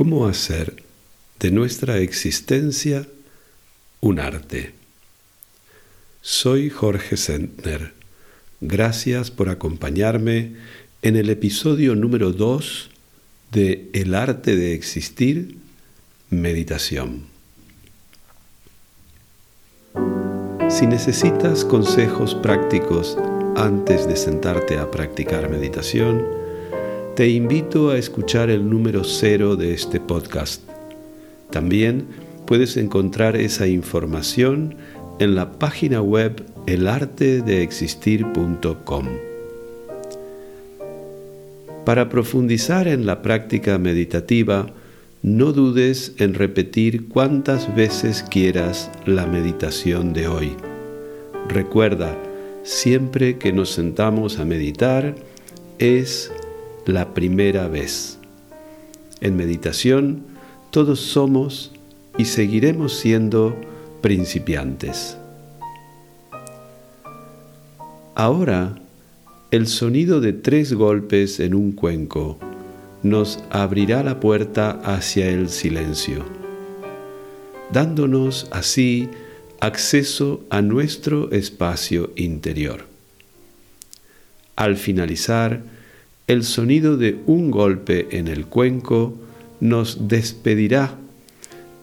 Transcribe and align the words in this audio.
¿Cómo 0.00 0.26
hacer 0.26 0.82
de 1.40 1.50
nuestra 1.50 1.98
existencia 1.98 3.06
un 4.00 4.18
arte? 4.18 4.72
Soy 6.22 6.70
Jorge 6.70 7.18
Sentner. 7.18 7.92
Gracias 8.62 9.30
por 9.30 9.50
acompañarme 9.50 10.54
en 11.02 11.16
el 11.16 11.28
episodio 11.28 11.96
número 11.96 12.32
2 12.32 12.88
de 13.52 13.90
El 13.92 14.14
arte 14.14 14.56
de 14.56 14.72
existir, 14.72 15.58
meditación. 16.30 17.26
Si 20.70 20.86
necesitas 20.86 21.66
consejos 21.66 22.34
prácticos 22.36 23.18
antes 23.54 24.08
de 24.08 24.16
sentarte 24.16 24.78
a 24.78 24.90
practicar 24.90 25.50
meditación, 25.50 26.39
te 27.20 27.28
invito 27.28 27.90
a 27.90 27.98
escuchar 27.98 28.48
el 28.48 28.70
número 28.70 29.04
cero 29.04 29.54
de 29.54 29.74
este 29.74 30.00
podcast. 30.00 30.62
También 31.50 32.06
puedes 32.46 32.78
encontrar 32.78 33.36
esa 33.36 33.66
información 33.66 34.76
en 35.18 35.34
la 35.34 35.58
página 35.58 36.00
web 36.00 36.42
elartedeexistir.com. 36.66 39.06
Para 41.84 42.08
profundizar 42.08 42.88
en 42.88 43.04
la 43.04 43.20
práctica 43.20 43.76
meditativa, 43.76 44.68
no 45.22 45.52
dudes 45.52 46.14
en 46.16 46.32
repetir 46.32 47.08
cuantas 47.08 47.76
veces 47.76 48.24
quieras 48.30 48.90
la 49.04 49.26
meditación 49.26 50.14
de 50.14 50.26
hoy. 50.26 50.52
Recuerda, 51.50 52.16
siempre 52.62 53.36
que 53.36 53.52
nos 53.52 53.68
sentamos 53.68 54.38
a 54.38 54.46
meditar, 54.46 55.14
es 55.78 56.32
la 56.86 57.14
primera 57.14 57.68
vez. 57.68 58.18
En 59.20 59.36
meditación 59.36 60.22
todos 60.70 61.00
somos 61.00 61.72
y 62.16 62.24
seguiremos 62.24 62.96
siendo 62.98 63.56
principiantes. 64.00 65.16
Ahora, 68.14 68.76
el 69.50 69.66
sonido 69.66 70.20
de 70.20 70.32
tres 70.32 70.74
golpes 70.74 71.40
en 71.40 71.54
un 71.54 71.72
cuenco 71.72 72.38
nos 73.02 73.42
abrirá 73.50 74.02
la 74.02 74.20
puerta 74.20 74.80
hacia 74.84 75.28
el 75.28 75.48
silencio, 75.48 76.24
dándonos 77.72 78.46
así 78.50 79.08
acceso 79.60 80.44
a 80.50 80.62
nuestro 80.62 81.30
espacio 81.32 82.12
interior. 82.16 82.86
Al 84.56 84.76
finalizar, 84.76 85.62
el 86.30 86.44
sonido 86.44 86.96
de 86.96 87.18
un 87.26 87.50
golpe 87.50 88.06
en 88.12 88.28
el 88.28 88.46
cuenco 88.46 89.18
nos 89.58 90.06
despedirá 90.06 90.96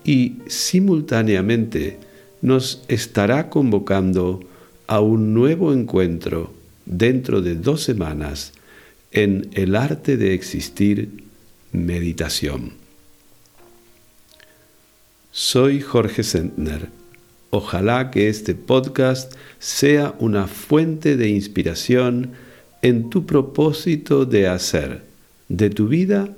y 0.06 0.38
simultáneamente 0.48 1.98
nos 2.42 2.82
estará 2.88 3.50
convocando 3.50 4.40
a 4.88 5.02
un 5.02 5.34
nuevo 5.34 5.74
encuentro 5.74 6.54
dentro 6.86 7.42
de 7.42 7.56
dos 7.56 7.84
semanas 7.84 8.54
en 9.12 9.50
el 9.52 9.76
arte 9.76 10.16
de 10.16 10.34
existir 10.34 11.26
meditación. 11.74 12.72
Soy 15.34 15.82
Jorge 15.82 16.24
Sentner. 16.24 16.88
Ojalá 17.50 18.12
que 18.12 18.30
este 18.30 18.56
podcast 18.56 19.34
sea 19.60 20.16
una 20.20 20.48
fuente 20.48 21.18
de 21.18 21.28
inspiración 21.28 22.47
en 22.88 23.10
tu 23.10 23.26
propósito 23.26 24.26
de 24.26 24.48
hacer 24.48 25.04
de 25.50 25.70
tu 25.70 25.88
vida 25.90 26.30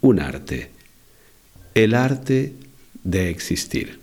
un 0.00 0.20
arte, 0.20 0.70
el 1.74 1.94
arte 1.94 2.52
de 3.02 3.30
existir. 3.30 4.01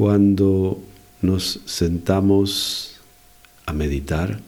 Cuando 0.00 0.82
nos 1.20 1.60
sentamos 1.66 2.96
a 3.66 3.74
meditar, 3.74 4.40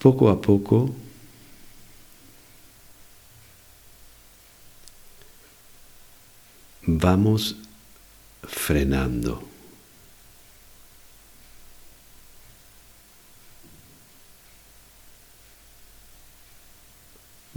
poco 0.00 0.30
a 0.30 0.40
poco 0.40 0.92
vamos 6.82 7.54
frenando. 8.42 9.53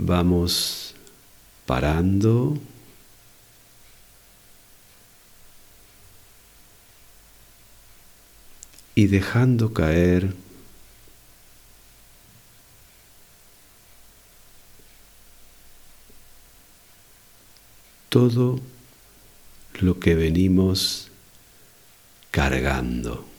Vamos 0.08 0.96
parando. 1.66 2.58
Y 8.96 9.08
dejando 9.08 9.74
caer 9.74 10.34
todo 18.08 18.62
lo 19.82 20.00
que 20.00 20.16
venimos 20.16 21.10
cargando. 22.32 23.37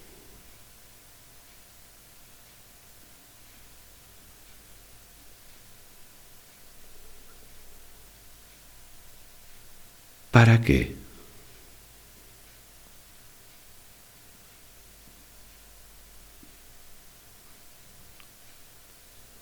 ¿Para 10.30 10.60
qué? 10.60 10.94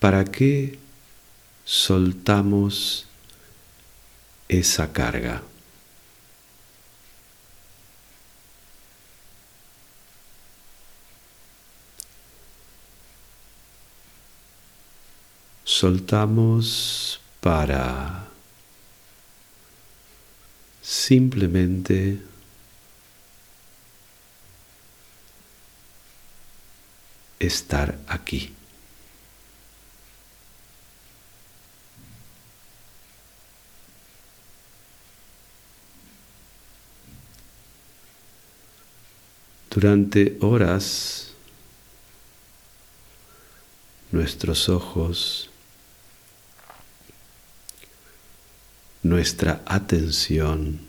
¿Para 0.01 0.25
qué 0.25 0.79
soltamos 1.65 3.07
esa 4.49 4.93
carga? 4.93 5.43
Soltamos 15.65 17.21
para 17.41 18.29
simplemente 20.87 22.23
estar 27.41 27.99
aquí. 28.07 28.53
Durante 39.71 40.39
horas 40.41 41.33
nuestros 44.13 44.69
ojos 44.69 45.51
nuestra 49.09 49.63
atención 49.67 50.81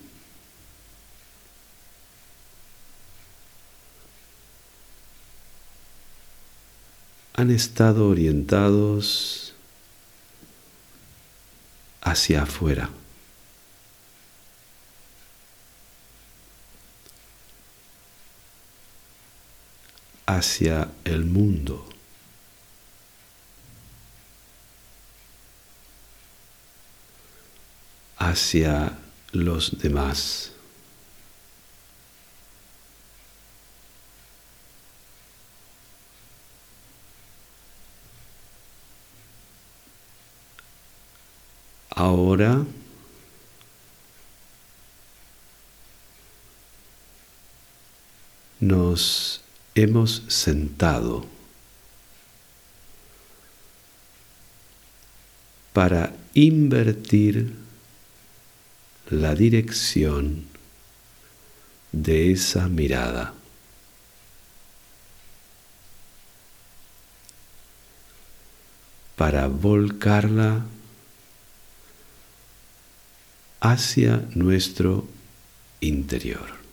han 7.34 7.52
estado 7.52 8.08
orientados 8.10 9.54
hacia 12.02 12.44
afuera. 12.44 12.90
hacia 20.30 20.92
el 21.06 21.24
mundo. 21.24 21.97
Hacia 28.29 28.97
los 29.31 29.77
demás. 29.79 30.51
Ahora 41.89 42.63
nos 48.59 49.41
hemos 49.74 50.24
sentado 50.27 51.25
para 55.74 56.13
invertir 56.33 57.67
la 59.09 59.36
dirección 59.36 60.45
de 61.92 62.31
esa 62.31 62.68
mirada. 62.68 63.33
para 69.15 69.48
volcarla 69.48 70.63
hacia 73.59 74.24
nuestro 74.36 75.07
interior. 75.80 76.67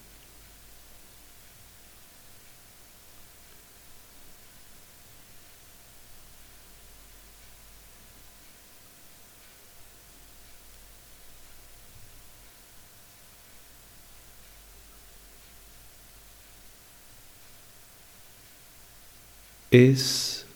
Es 19.75 20.47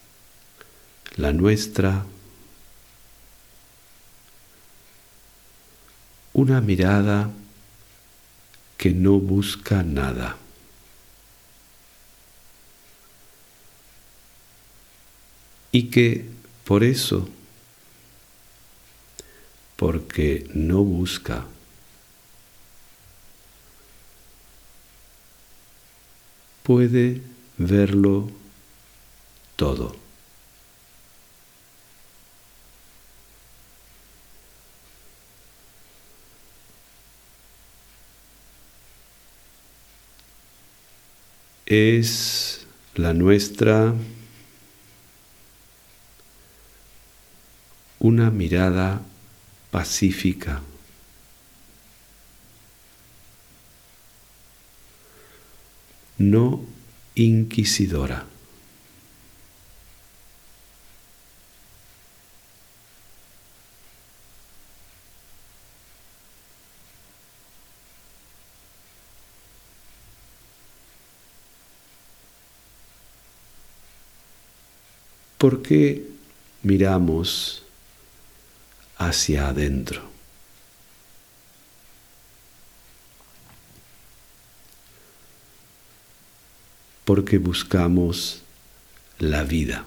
la 1.17 1.33
nuestra 1.33 2.07
una 6.33 6.61
mirada 6.61 7.29
que 8.77 8.91
no 8.91 9.19
busca 9.19 9.83
nada. 9.83 10.37
Y 15.73 15.91
que 15.91 16.25
por 16.65 16.85
eso, 16.85 17.29
porque 19.75 20.49
no 20.55 20.85
busca, 20.85 21.45
puede 26.63 27.21
verlo 27.57 28.38
todo. 29.59 29.93
Es 41.67 42.67
la 42.95 43.13
nuestra 43.13 43.93
una 47.99 48.31
mirada 48.31 49.03
pacífica. 49.73 50.63
no 56.19 56.65
inquisidora. 57.15 58.27
¿Por 75.39 75.63
qué 75.63 76.05
miramos 76.65 77.63
hacia 78.97 79.49
adentro? 79.49 80.03
Porque 87.05 87.39
buscamos 87.39 88.43
la 89.21 89.45
vida. 89.45 89.85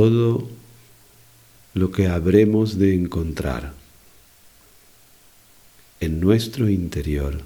Todo 0.00 0.48
lo 1.74 1.92
que 1.92 2.06
habremos 2.06 2.78
de 2.78 2.94
encontrar 2.94 3.74
en 6.00 6.20
nuestro 6.20 6.70
interior 6.70 7.42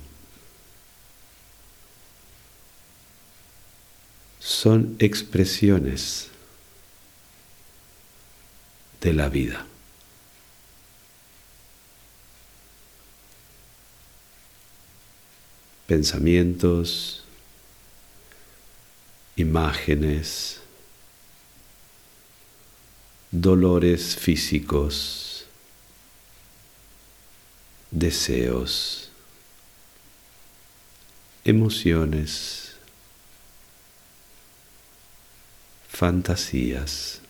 son 4.39 4.95
expresiones 5.01 6.29
de 9.01 9.13
la 9.15 9.29
vida. 9.29 9.67
Pensamientos, 15.89 17.25
imágenes, 19.35 20.61
dolores 23.35 24.15
físicos, 24.15 25.45
deseos, 27.91 29.11
emociones, 31.45 32.77
fantasías, 35.89 37.21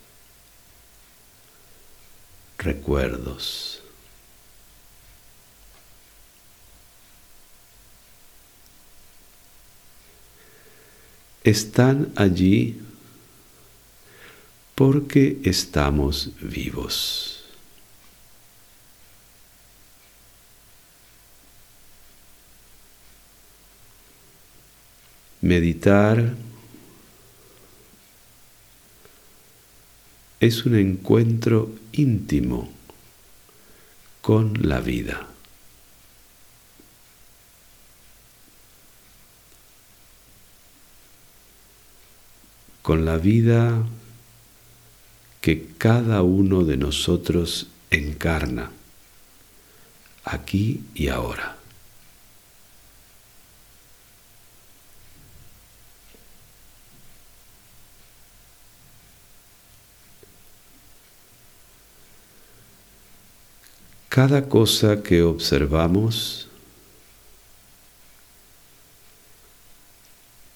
recuerdos. 2.59 3.81
Están 11.45 12.13
allí 12.15 12.84
porque 14.75 15.39
estamos 15.45 16.31
vivos. 16.41 17.45
Meditar 25.41 26.35
es 30.41 30.65
un 30.65 30.75
encuentro 30.77 31.71
íntimo 31.93 32.73
con 34.23 34.55
la 34.67 34.81
vida. 34.81 35.29
Con 42.83 43.05
la 43.05 43.17
vida 43.17 43.87
que 45.45 45.67
cada 45.77 46.23
uno 46.23 46.65
de 46.65 46.79
nosotros 46.79 47.67
encarna, 47.91 48.71
aquí 50.25 50.81
y 50.95 51.09
ahora. 51.09 51.59
Cada 64.09 64.49
cosa 64.49 65.03
que 65.03 65.23
observamos 65.23 66.49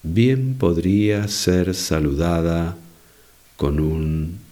bien 0.01 0.57
podría 0.57 1.27
ser 1.27 1.75
saludada 1.75 2.75
con 3.55 3.79
un 3.79 4.48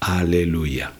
aleluya. 0.00 0.92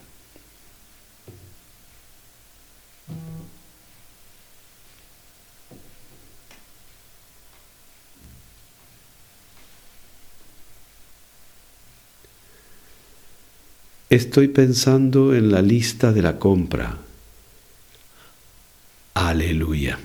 Estoy 14.11 14.49
pensando 14.49 15.33
en 15.33 15.51
la 15.51 15.61
lista 15.61 16.11
de 16.11 16.21
la 16.21 16.37
compra. 16.37 16.97
Aleluya. 19.13 19.97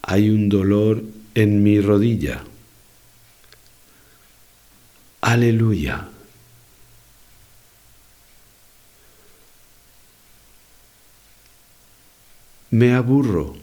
Hay 0.00 0.30
un 0.30 0.48
dolor 0.48 1.02
en 1.34 1.62
mi 1.62 1.78
rodilla. 1.82 2.42
Aleluya. 5.28 6.08
Me 12.70 12.94
aburro. 12.94 13.54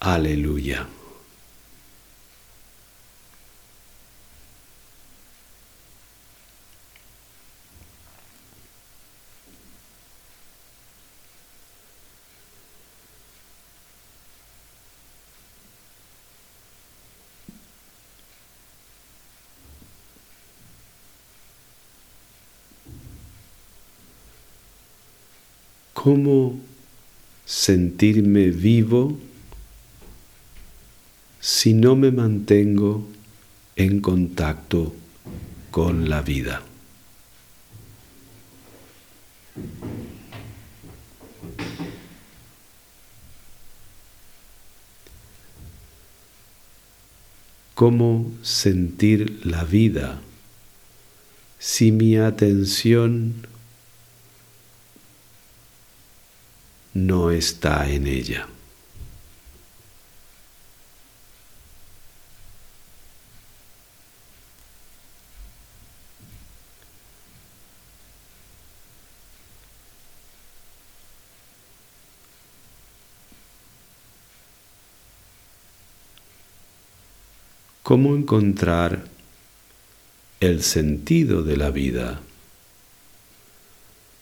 Aleluya. 0.00 1.03
¿Cómo 26.04 26.60
sentirme 27.46 28.50
vivo 28.50 29.18
si 31.40 31.72
no 31.72 31.96
me 31.96 32.10
mantengo 32.10 33.08
en 33.74 34.02
contacto 34.02 34.94
con 35.70 36.10
la 36.10 36.20
vida? 36.20 36.62
¿Cómo 47.74 48.30
sentir 48.42 49.40
la 49.46 49.64
vida 49.64 50.20
si 51.58 51.92
mi 51.92 52.18
atención 52.18 53.53
no 56.94 57.32
está 57.32 57.88
en 57.90 58.06
ella. 58.06 58.46
¿Cómo 77.82 78.16
encontrar 78.16 79.04
el 80.40 80.62
sentido 80.62 81.42
de 81.42 81.56
la 81.58 81.70
vida 81.70 82.20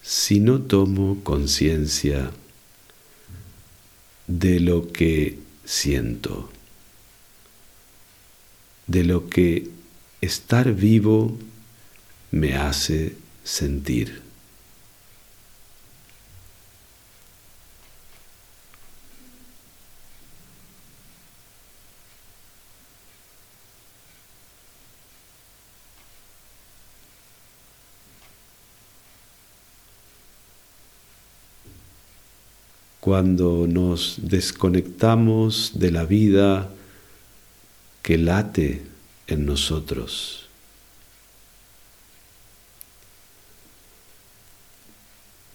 si 0.02 0.41
no 0.41 0.62
tomo 0.62 1.23
conciencia 1.23 2.33
de 4.39 4.61
lo 4.61 4.91
que 4.93 5.39
siento, 5.65 6.51
de 8.87 9.05
lo 9.05 9.29
que 9.29 9.69
estar 10.23 10.73
vivo 10.73 11.37
me 12.31 12.55
hace 12.55 13.15
sentir. 13.45 14.22
Cuando 33.03 33.67
nos 33.67 34.15
desconectamos 34.23 35.73
de 35.75 35.91
la 35.91 36.05
vida 36.05 36.71
que 38.01 38.17
late 38.17 38.83
en 39.27 39.45
nosotros. 39.45 40.47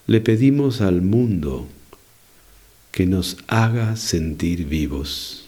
Le 0.08 0.20
pedimos 0.20 0.82
al 0.82 1.02
mundo 1.02 1.70
que 2.92 3.06
nos 3.06 3.38
haga 3.48 3.96
sentir 3.96 4.66
vivos. 4.66 5.47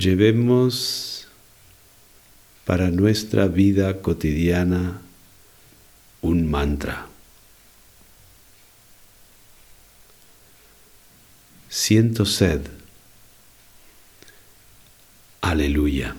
Llevemos 0.00 1.28
para 2.64 2.90
nuestra 2.90 3.48
vida 3.48 4.00
cotidiana 4.00 5.02
un 6.22 6.50
mantra. 6.50 7.06
Siento 11.68 12.24
sed. 12.24 12.62
Aleluya. 15.42 16.16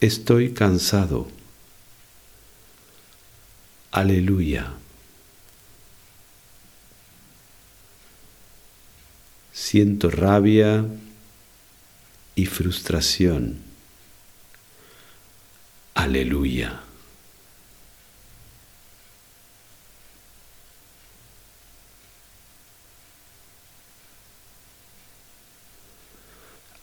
Estoy 0.00 0.52
cansado. 0.54 1.28
Aleluya. 3.92 4.81
Siento 9.72 10.10
rabia 10.10 10.84
y 12.34 12.44
frustración. 12.44 13.56
Aleluya. 15.94 16.82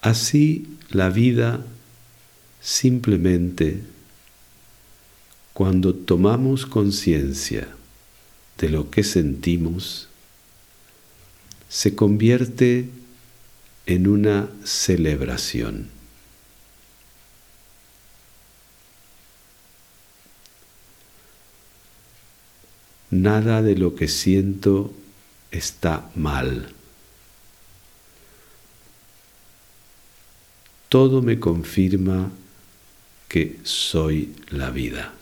Así 0.01 0.65
la 0.89 1.11
vida 1.11 1.63
simplemente 2.59 3.83
cuando 5.53 5.93
tomamos 5.93 6.65
conciencia 6.65 7.67
de 8.57 8.69
lo 8.69 8.89
que 8.89 9.03
sentimos, 9.03 10.08
se 11.69 11.95
convierte 11.95 12.89
en 13.85 14.07
una 14.07 14.49
celebración. 14.63 15.89
Nada 23.11 23.61
de 23.61 23.75
lo 23.75 23.95
que 23.95 24.07
siento 24.07 24.93
está 25.51 26.09
mal. 26.15 26.73
Todo 30.89 31.21
me 31.21 31.39
confirma 31.39 32.31
que 33.27 33.59
soy 33.63 34.35
la 34.49 34.71
vida. 34.71 35.18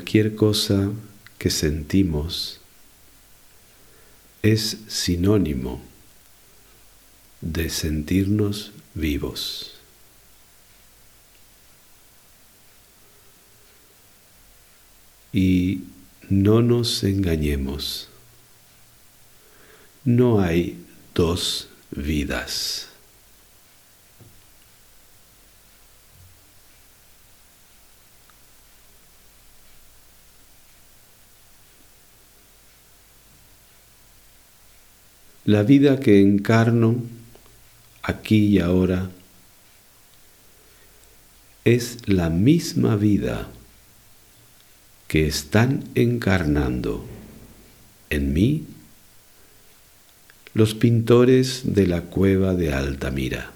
Cualquier 0.00 0.34
cosa 0.34 0.92
que 1.36 1.50
sentimos 1.50 2.58
es 4.42 4.78
sinónimo 4.88 5.82
de 7.42 7.68
sentirnos 7.68 8.72
vivos. 8.94 9.74
Y 15.34 15.82
no 16.30 16.62
nos 16.62 17.04
engañemos, 17.04 18.08
no 20.06 20.40
hay 20.40 20.82
dos 21.14 21.68
vidas. 21.90 22.89
La 35.50 35.64
vida 35.64 35.98
que 35.98 36.20
encarno 36.20 36.94
aquí 38.04 38.36
y 38.46 38.60
ahora 38.60 39.10
es 41.64 42.06
la 42.06 42.30
misma 42.30 42.94
vida 42.94 43.48
que 45.08 45.26
están 45.26 45.82
encarnando 45.96 47.04
en 48.10 48.32
mí 48.32 48.64
los 50.54 50.74
pintores 50.74 51.62
de 51.64 51.88
la 51.88 52.02
cueva 52.02 52.54
de 52.54 52.72
Altamira. 52.72 53.50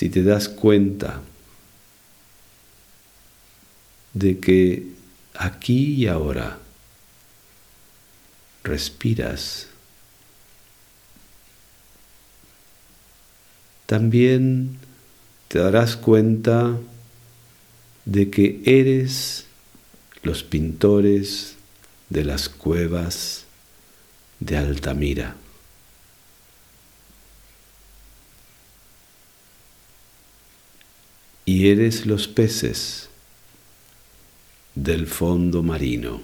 Si 0.00 0.08
te 0.08 0.22
das 0.22 0.48
cuenta 0.48 1.20
de 4.14 4.38
que 4.38 4.94
aquí 5.34 5.92
y 5.92 6.06
ahora 6.06 6.58
respiras, 8.64 9.66
también 13.84 14.78
te 15.48 15.58
darás 15.58 15.96
cuenta 15.96 16.78
de 18.06 18.30
que 18.30 18.62
eres 18.64 19.44
los 20.22 20.42
pintores 20.44 21.56
de 22.08 22.24
las 22.24 22.48
cuevas 22.48 23.44
de 24.38 24.56
Altamira. 24.56 25.36
Y 31.44 31.68
eres 31.68 32.06
los 32.06 32.28
peces 32.28 33.08
del 34.74 35.06
fondo 35.06 35.62
marino. 35.62 36.22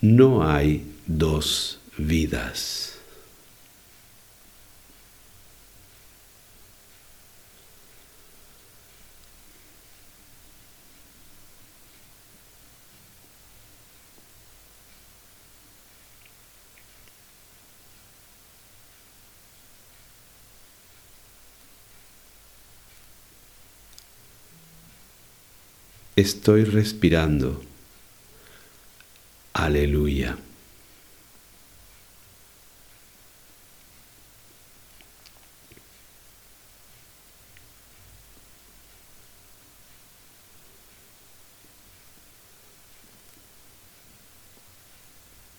No 0.00 0.46
hay 0.46 0.86
dos 1.06 1.78
vidas. 1.96 2.98
Estoy 26.16 26.64
respirando. 26.64 27.62
Aleluya. 29.52 30.36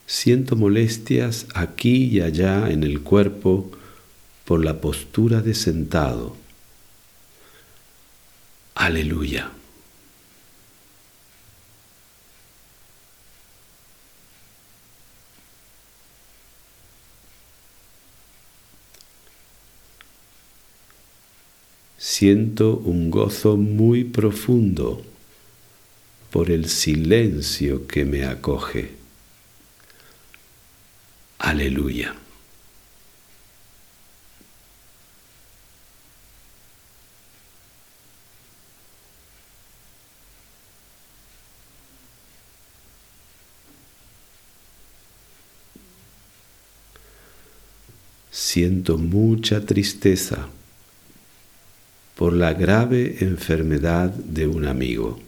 Siento 0.07 0.55
molestias 0.55 1.45
aquí 1.53 2.05
y 2.05 2.21
allá 2.21 2.69
en 2.69 2.83
el 2.83 3.01
cuerpo 3.01 3.69
por 4.45 4.63
la 4.63 4.79
postura 4.81 5.41
de 5.41 5.53
sentado. 5.53 6.35
Aleluya. 8.75 9.51
Siento 22.17 22.77
un 22.77 23.11
gozo 23.11 23.57
muy 23.57 24.05
profundo 24.05 25.03
por 26.31 26.49
el 26.49 26.69
silencio 26.69 27.87
que 27.87 28.05
me 28.05 28.23
acoge. 28.23 28.91
Aleluya. 31.39 32.15
Siento 48.31 48.97
mucha 48.97 49.65
tristeza 49.65 50.47
por 52.25 52.33
la 52.33 52.53
grave 52.53 53.17
enfermedad 53.19 54.09
de 54.09 54.47
un 54.47 54.65
amigo. 54.65 55.19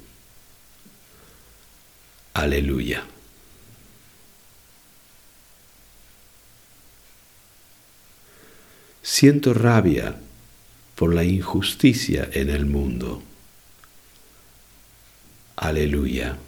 Aleluya. 2.33 3.03
Siento 9.03 9.53
rabia 9.53 10.15
por 10.95 11.13
la 11.13 11.23
injusticia 11.23 12.27
en 12.33 12.49
el 12.49 12.65
mundo. 12.65 13.21
Aleluya. 15.55 16.39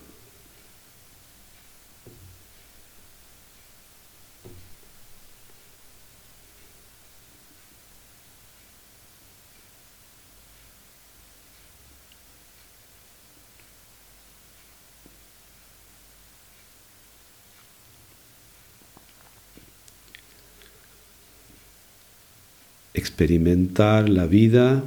Experimentar 23.19 24.07
la 24.07 24.25
vida 24.27 24.81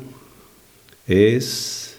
es 1.06 1.96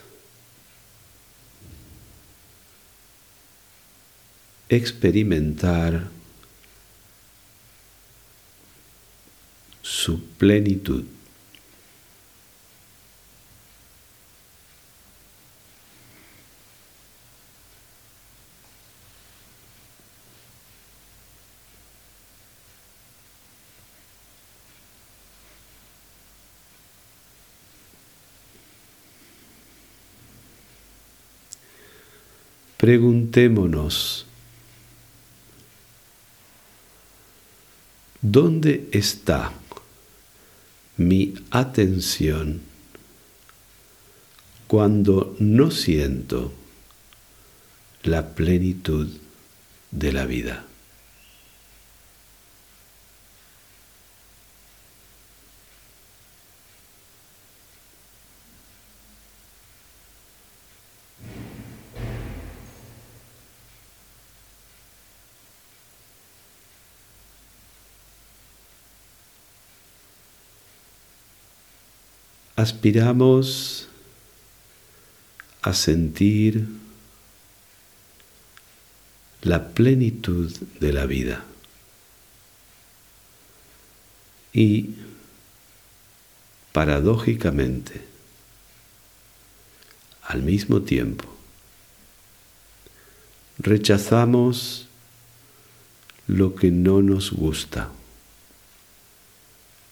experimentar 4.67 6.07
su 9.83 10.23
plenitud. 10.39 11.03
Preguntémonos, 32.83 34.25
¿dónde 38.21 38.89
está 38.91 39.53
mi 40.97 41.33
atención 41.49 42.59
cuando 44.67 45.33
no 45.39 45.71
siento 45.71 46.51
la 48.03 48.35
plenitud 48.35 49.07
de 49.91 50.11
la 50.11 50.25
vida? 50.25 50.65
Aspiramos 72.63 73.89
a 75.61 75.73
sentir 75.73 76.65
la 79.41 79.67
plenitud 79.73 80.49
de 80.79 80.93
la 80.93 81.05
vida. 81.05 81.43
Y, 84.53 84.95
paradójicamente, 86.71 88.01
al 90.23 90.41
mismo 90.41 90.83
tiempo, 90.83 91.25
rechazamos 93.57 94.87
lo 96.27 96.55
que 96.55 96.71
no 96.71 97.01
nos 97.01 97.31
gusta, 97.33 97.91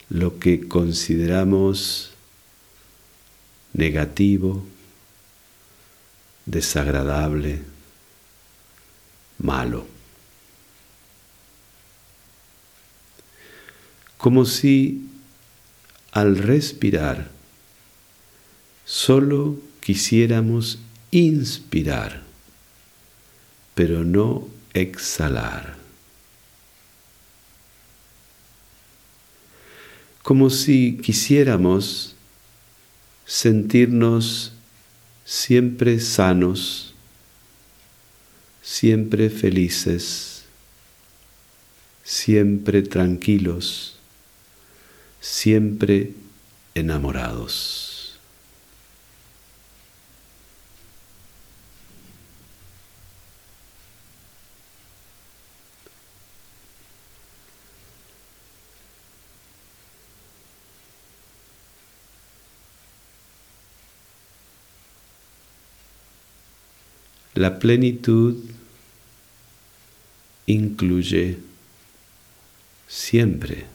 lo 0.09 0.39
que 0.39 0.69
consideramos 0.69 2.11
negativo, 3.73 4.65
desagradable, 6.45 7.61
malo. 9.39 9.85
Como 14.17 14.45
si 14.45 15.09
al 16.11 16.37
respirar 16.37 17.29
solo 18.85 19.57
quisiéramos 19.79 20.79
inspirar, 21.09 22.21
pero 23.73 24.03
no 24.03 24.47
exhalar. 24.73 25.75
Como 30.21 30.49
si 30.49 30.97
quisiéramos 31.01 32.10
sentirnos 33.31 34.51
siempre 35.23 36.01
sanos, 36.01 36.93
siempre 38.61 39.29
felices, 39.29 40.43
siempre 42.03 42.81
tranquilos, 42.81 43.95
siempre 45.21 46.13
enamorados. 46.75 47.80
La 67.33 67.59
plenitud 67.59 68.37
incluye 70.47 71.37
siempre 72.87 73.65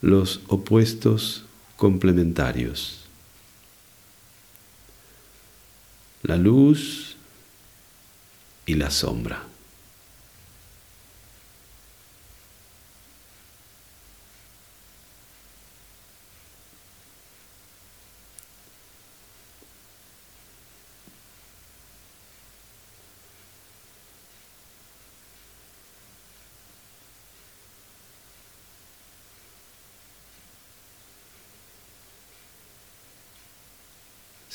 los 0.00 0.40
opuestos 0.48 1.44
complementarios. 1.76 3.04
La 6.22 6.36
luz 6.36 7.16
y 8.64 8.74
la 8.74 8.90
sombra. 8.90 9.44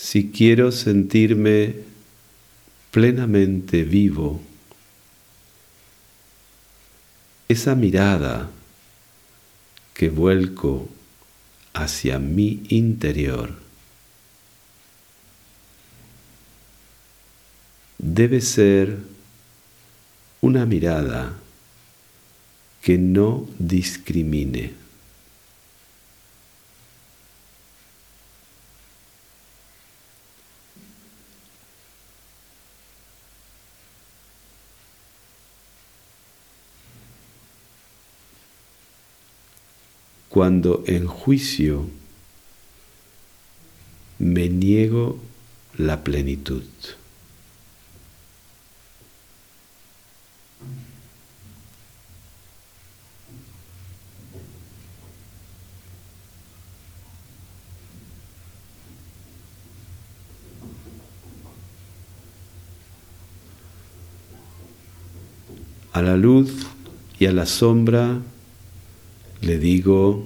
Si 0.04 0.32
quiero 0.32 0.74
sentirme 0.74 1.76
plenamente 2.92 3.86
vivo, 3.86 4.42
esa 7.48 7.74
mirada 7.74 8.50
que 9.94 10.10
vuelco 10.10 10.90
hacia 11.74 12.20
mi 12.20 12.64
interior 12.68 13.56
debe 17.98 18.42
ser 18.42 18.98
una 20.42 20.66
mirada 20.66 21.40
que 22.82 22.98
no 22.98 23.48
discrimine. 23.58 24.83
Cuando 40.34 40.84
en 40.88 41.06
juicio 41.06 41.88
me 44.18 44.50
niego 44.50 45.20
la 45.78 46.04
plenitud. 46.04 46.64
A 65.92 66.02
la 66.02 66.18
luz 66.18 66.66
y 67.20 67.28
a 67.28 67.32
la 67.32 67.46
sombra 67.46 68.20
le 69.44 69.58
digo, 69.58 70.24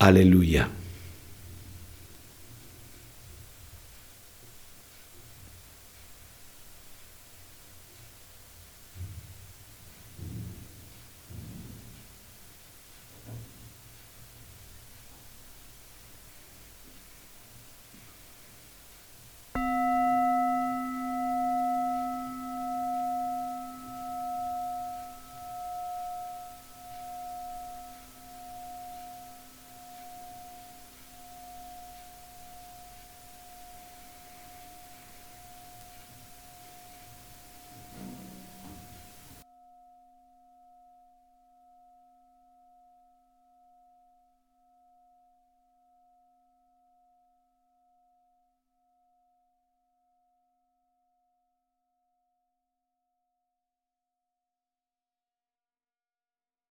aleluya. 0.00 0.68